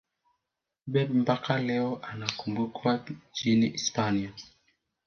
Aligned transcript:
pep 0.93 1.09
mpaka 1.09 1.57
leo 1.61 1.99
anakumbukwa 2.03 3.05
nchini 3.31 3.69
hispania 3.69 4.33